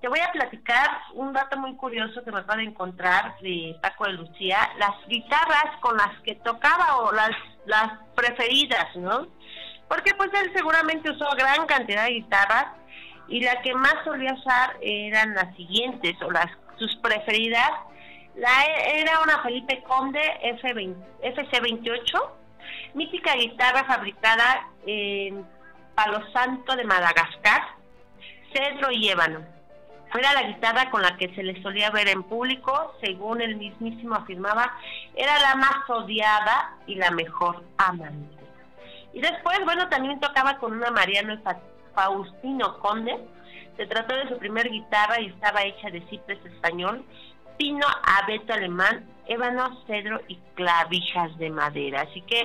[0.00, 4.06] te voy a platicar un dato muy curioso que me acabo de encontrar de Paco
[4.06, 7.30] de Lucía, las guitarras con las que tocaba o las,
[7.66, 9.26] las preferidas, ¿no?
[9.88, 12.66] Porque pues él seguramente usó gran cantidad de guitarras
[13.28, 16.46] y la que más solía usar eran las siguientes o las
[16.78, 17.70] sus preferidas.
[18.36, 20.20] La era una Felipe Conde
[20.62, 22.30] F20, FC28,
[22.94, 25.44] mítica guitarra fabricada en
[25.94, 27.62] Palo Santo de Madagascar,
[28.54, 29.59] cedro y ébano.
[30.12, 34.16] Era la guitarra con la que se le solía ver en público, según él mismísimo
[34.16, 34.72] afirmaba,
[35.14, 38.36] era la más odiada y la mejor amante.
[39.12, 41.40] Y después, bueno, también tocaba con una Mariano
[41.94, 43.18] Faustino Conde.
[43.76, 47.04] Se trató de su primer guitarra y estaba hecha de cipres español,
[47.56, 52.02] pino, abeto alemán, ébano, cedro y clavijas de madera.
[52.02, 52.42] Así que,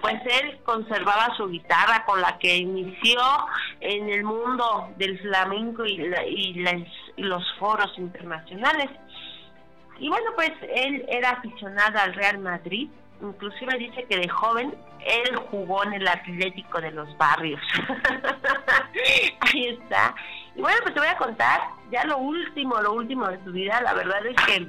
[0.00, 3.20] pues él conservaba su guitarra con la que inició
[3.80, 6.54] en el mundo del flamenco y, la- y
[7.16, 8.88] los foros internacionales.
[9.98, 12.88] Y bueno, pues él era aficionado al Real Madrid,
[13.20, 14.72] inclusive dice que de joven
[15.04, 17.60] él jugó en el Atlético de los Barrios.
[19.40, 20.14] Ahí está.
[20.54, 21.60] Y bueno, pues te voy a contar
[21.90, 23.80] ya lo último, lo último de su vida.
[23.82, 24.66] La verdad es que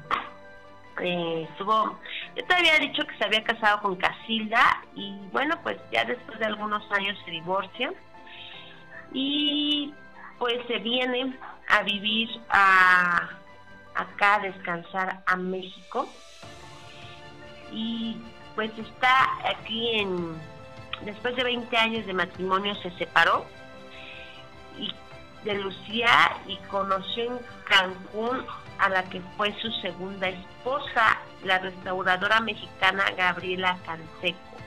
[1.02, 2.00] eh, estuvo,
[2.36, 6.40] yo te había dicho que se había casado con Casilda y bueno, pues ya después
[6.40, 7.94] de algunos años se divorcia
[9.14, 9.94] y
[10.38, 11.38] pues se viene
[11.68, 13.30] a vivir a
[13.96, 16.08] acá a descansar a México
[17.72, 18.18] y
[18.56, 20.40] pues está aquí en
[21.06, 23.46] después de 20 años de matrimonio se separó
[24.78, 24.94] y
[25.44, 28.46] de Lucía y conoció en Cancún
[28.80, 34.58] a la que fue su segunda esposa, la restauradora mexicana Gabriela Canseco,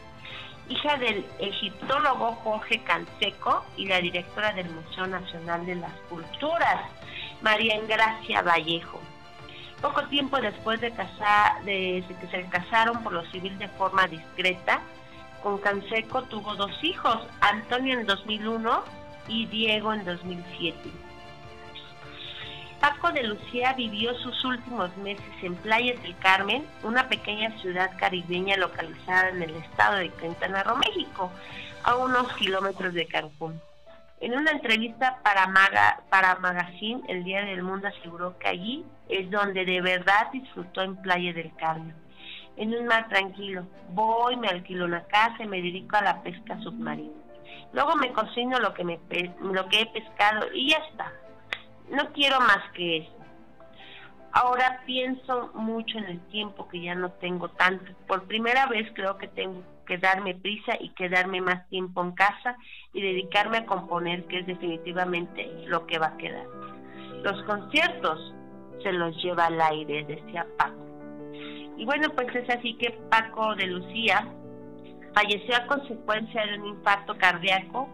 [0.68, 6.80] hija del egiptólogo Jorge Canseco y la directora del Museo Nacional de las Culturas,
[7.40, 9.00] María Engracia Vallejo.
[9.80, 14.80] Poco tiempo después de, casar, de que se casaron por lo civil de forma discreta,
[15.42, 20.90] con Canseco tuvo dos hijos, Antonio en 2001 y Diego en 2007.
[22.80, 28.56] Paco de Lucía vivió sus últimos meses en Playas del Carmen, una pequeña ciudad caribeña
[28.56, 31.30] localizada en el estado de Quintana Roo, México,
[31.84, 33.60] a unos kilómetros de Cancún.
[34.20, 39.30] En una entrevista para, Maga, para Magazine, El Día del Mundo aseguró que allí es
[39.30, 41.94] donde de verdad disfrutó en Playa del Carmen.
[42.56, 46.58] En un mar tranquilo, voy, me alquilo una casa y me dedico a la pesca
[46.60, 47.21] submarina.
[47.72, 49.00] Luego me cocino lo que, me,
[49.40, 51.12] lo que he pescado y ya está.
[51.90, 53.12] No quiero más que eso.
[54.32, 57.92] Ahora pienso mucho en el tiempo que ya no tengo tanto.
[58.06, 62.56] Por primera vez creo que tengo que darme prisa y quedarme más tiempo en casa
[62.94, 66.46] y dedicarme a componer, que es definitivamente lo que va a quedar.
[67.22, 68.34] Los conciertos
[68.82, 70.82] se los lleva al aire, decía Paco.
[71.76, 74.26] Y bueno, pues es así que Paco de Lucía
[75.14, 77.88] falleció a consecuencia de un infarto cardíaco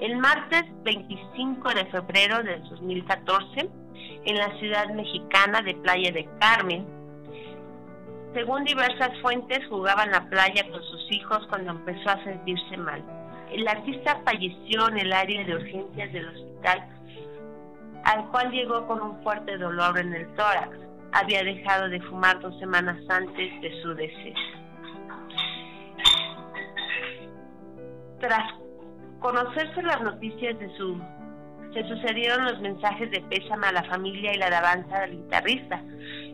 [0.00, 3.70] el martes 25 de febrero del 2014
[4.24, 6.86] en la ciudad mexicana de Playa de Carmen.
[8.34, 13.02] Según diversas fuentes, jugaba en la playa con sus hijos cuando empezó a sentirse mal.
[13.50, 16.86] El artista falleció en el área de urgencias del hospital,
[18.04, 20.76] al cual llegó con un fuerte dolor en el tórax.
[21.12, 24.65] Había dejado de fumar dos semanas antes de su deceso.
[28.20, 28.52] Tras
[29.20, 31.00] conocerse las noticias de su
[31.76, 35.82] se sucedieron los mensajes de pésame a la familia y la alabanza del guitarrista.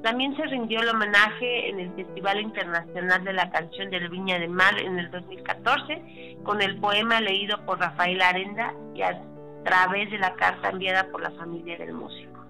[0.03, 4.47] También se rindió el homenaje en el Festival Internacional de la Canción del Viña de
[4.47, 9.21] Mar en el 2014 con el poema leído por Rafael Arenda y a
[9.65, 12.45] través de la carta enviada por la familia del músico.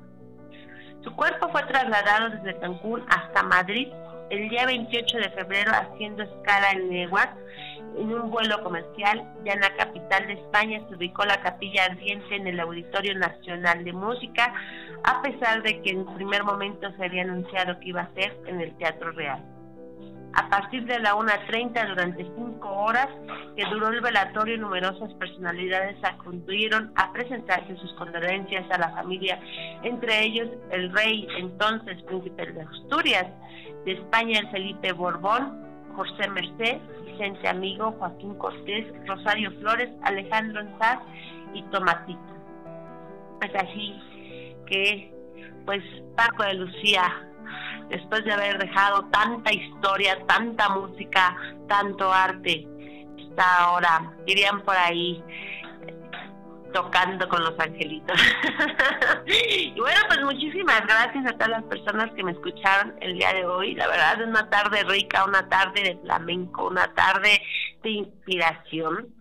[1.02, 3.88] Su cuerpo fue trasladado desde Cancún hasta Madrid
[4.32, 7.36] el día 28 de febrero haciendo escala en Newark
[7.98, 9.22] en un vuelo comercial.
[9.44, 13.84] Ya en la capital de España se ubicó la capilla ardiente en el Auditorio Nacional
[13.84, 14.54] de Música,
[15.04, 18.62] a pesar de que en primer momento se había anunciado que iba a ser en
[18.62, 19.44] el Teatro Real.
[20.34, 23.08] A partir de la 1.30 durante cinco horas
[23.56, 29.38] que duró el velatorio, numerosas personalidades acudieron a presentarse sus condolencias a la familia,
[29.82, 33.26] entre ellos el rey, entonces príncipe de Asturias,
[33.84, 35.60] de España el Felipe Borbón,
[35.94, 41.00] José Merced, Vicente Amigo, Joaquín Cortés, Rosario Flores, Alejandro Enzaz
[41.52, 42.20] y Tomatito.
[43.42, 43.94] Es así
[44.66, 45.12] que,
[45.66, 45.82] pues,
[46.16, 47.28] Paco de Lucía
[47.88, 51.36] después de haber dejado tanta historia, tanta música,
[51.68, 52.66] tanto arte,
[53.16, 55.22] está ahora, dirían por ahí,
[56.72, 58.18] tocando con los angelitos.
[59.26, 63.44] y bueno, pues muchísimas gracias a todas las personas que me escucharon el día de
[63.44, 63.74] hoy.
[63.74, 67.42] La verdad es una tarde rica, una tarde de flamenco, una tarde
[67.82, 69.14] de inspiración.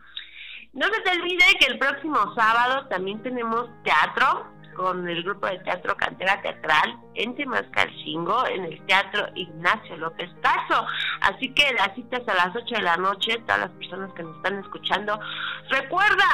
[0.74, 4.47] No se te olvide que el próximo sábado también tenemos teatro
[4.82, 10.86] con el grupo de teatro Cantera Teatral en Temascalcingo, en el Teatro Ignacio López Caso.
[11.21, 14.36] Así que las citas a las 8 de la noche, todas las personas que nos
[14.38, 15.19] están escuchando,
[15.69, 16.25] recuerda,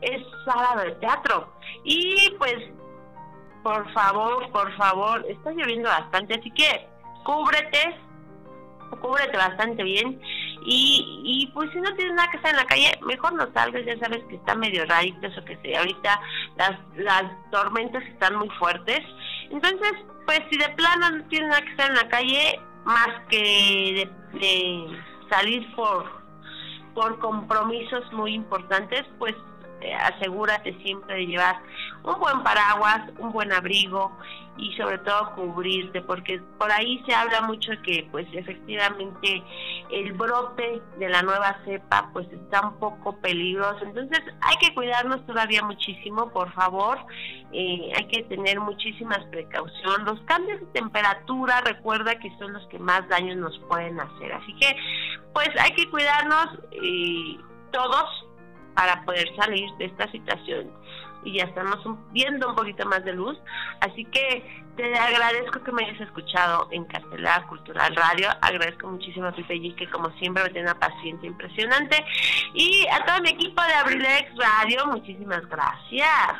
[0.00, 1.52] es sábado de teatro.
[1.84, 2.56] Y pues,
[3.62, 6.86] por favor, por favor, está lloviendo bastante, así que
[7.24, 7.98] cúbrete,
[8.90, 10.20] cúbrete bastante bien
[10.64, 13.84] y, y pues si no tienes nada que hacer en la calle, mejor no salgas,
[13.84, 16.20] ya sabes que está medio rarito eso que sé, ahorita
[16.56, 19.00] las, las tormentas están muy fuertes.
[19.50, 19.92] Entonces,
[20.24, 25.00] pues si de plano no tienes nada que hacer en la calle, más que de,
[25.30, 26.04] salir por,
[26.94, 29.34] por compromisos muy importantes, pues
[30.00, 31.56] asegúrate siempre de llevar
[32.02, 34.12] un buen paraguas, un buen abrigo
[34.58, 39.42] y sobre todo cubrirte, porque por ahí se habla mucho que pues efectivamente
[39.90, 45.24] el brote de la nueva cepa pues está un poco peligroso, entonces hay que cuidarnos
[45.26, 46.98] todavía muchísimo, por favor,
[47.52, 52.78] eh, hay que tener muchísimas precauciones, los cambios de temperatura recuerda que son los que
[52.78, 54.74] más daños nos pueden hacer, así que
[55.34, 57.36] pues hay que cuidarnos eh,
[57.72, 58.26] todos
[58.76, 60.70] para poder salir de esta situación
[61.26, 61.78] y ya estamos
[62.12, 63.36] viendo un poquito más de luz.
[63.80, 68.28] Así que te agradezco que me hayas escuchado en Cartelera Cultural Radio.
[68.40, 72.04] Agradezco muchísimo a Pipe G, que como siempre me tiene una paciencia impresionante.
[72.54, 76.32] Y a todo mi equipo de Abrilex Radio, muchísimas gracias.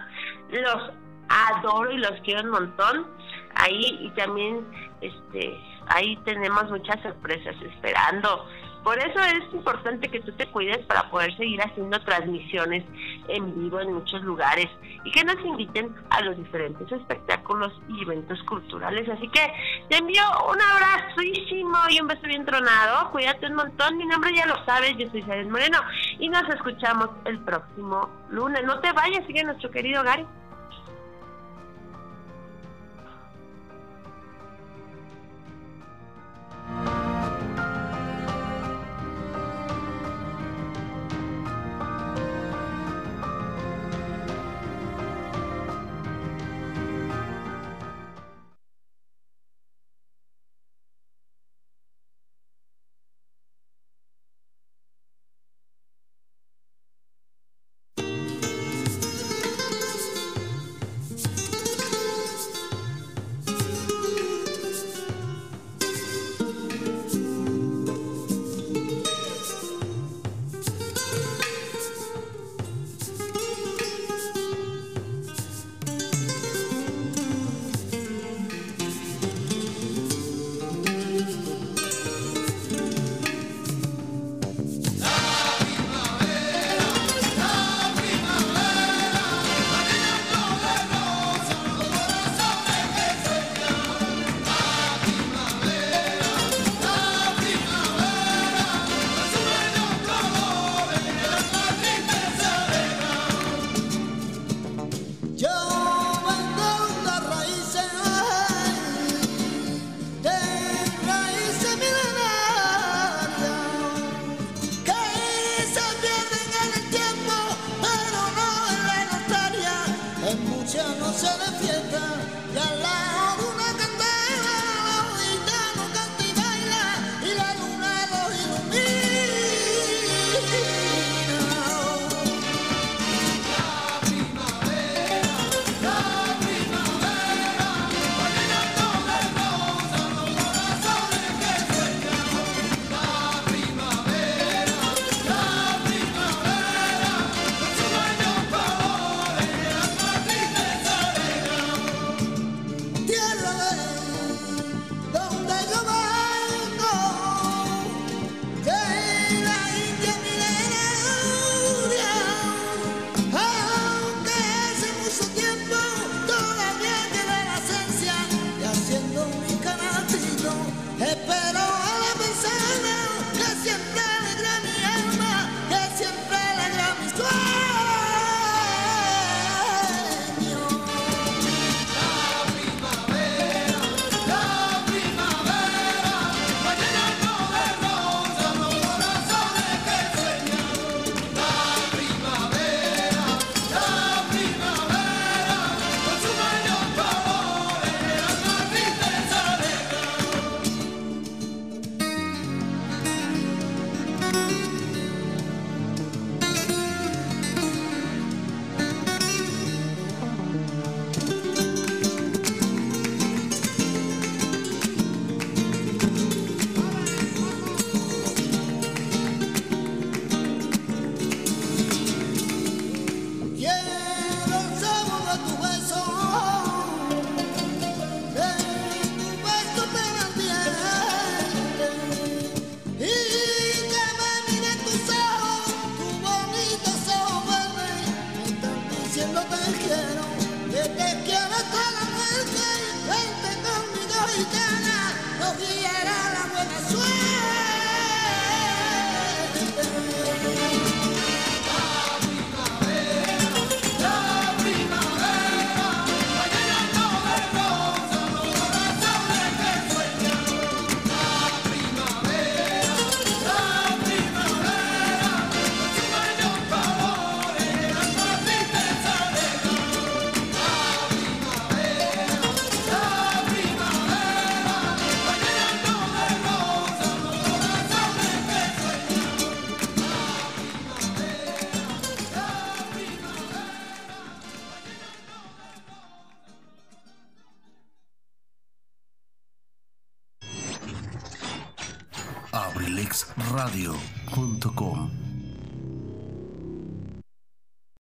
[0.51, 0.93] Los
[1.28, 3.07] adoro y los quiero un montón.
[3.57, 4.64] Ahí y también
[5.01, 5.59] este
[5.89, 8.47] ahí tenemos muchas sorpresas esperando.
[8.87, 12.84] Por eso es importante que tú te cuides para poder seguir haciendo transmisiones
[13.26, 14.68] en vivo en muchos lugares
[15.03, 19.09] y que nos inviten a los diferentes espectáculos y eventos culturales.
[19.09, 19.53] Así que
[19.89, 23.11] te envío un abrazísimo y un beso bien tronado.
[23.11, 23.97] Cuídate un montón.
[23.97, 25.80] Mi nombre ya lo sabes, yo soy Isabel Moreno
[26.20, 28.62] y nos escuchamos el próximo lunes.
[28.62, 30.24] No te vayas, sigue nuestro querido Gary.